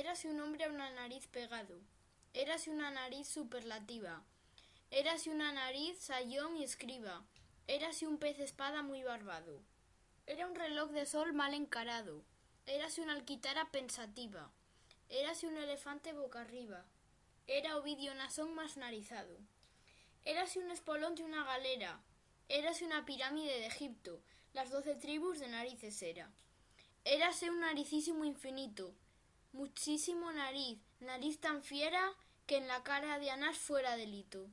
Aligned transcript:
Érase 0.00 0.30
un 0.30 0.40
hombre 0.40 0.64
a 0.64 0.70
una 0.70 0.88
nariz 0.88 1.26
pegado. 1.26 1.78
Érase 2.32 2.70
una 2.70 2.90
nariz 2.90 3.28
superlativa. 3.28 4.24
Érase 4.90 5.28
una 5.28 5.52
nariz 5.52 5.98
sayón 5.98 6.56
y 6.56 6.64
escriba. 6.64 7.22
Érase 7.66 8.06
un 8.06 8.16
pez 8.16 8.38
espada 8.38 8.82
muy 8.82 9.02
barbado. 9.02 9.60
Era 10.26 10.46
un 10.46 10.54
reloj 10.54 10.90
de 10.92 11.04
sol 11.04 11.34
mal 11.34 11.52
encarado. 11.52 12.24
Érase 12.64 13.02
una 13.02 13.12
alquitara 13.12 13.70
pensativa. 13.72 14.50
Érase 15.10 15.46
un 15.46 15.58
elefante 15.58 16.14
boca 16.14 16.40
arriba. 16.40 16.86
Era 17.46 17.76
Ovidio 17.76 18.14
Nasón 18.14 18.54
más 18.54 18.78
narizado. 18.78 19.36
Érase 20.24 20.60
un 20.60 20.70
espolón 20.70 21.14
de 21.14 21.24
una 21.24 21.44
galera. 21.44 22.00
Érase 22.48 22.86
una 22.86 23.04
pirámide 23.04 23.58
de 23.58 23.66
Egipto. 23.66 24.22
Las 24.54 24.70
doce 24.70 24.94
tribus 24.94 25.40
de 25.40 25.48
narices 25.48 26.00
era. 26.00 26.30
Érase 27.04 27.50
un 27.50 27.60
naricísimo 27.60 28.24
infinito. 28.24 28.94
Muchísimo 29.52 30.30
nariz, 30.32 30.78
nariz 31.00 31.40
tan 31.40 31.62
fiera 31.62 32.12
que 32.46 32.56
en 32.56 32.68
la 32.68 32.82
cara 32.82 33.18
de 33.18 33.30
Anás 33.30 33.58
fuera 33.58 33.96
delito. 33.96 34.48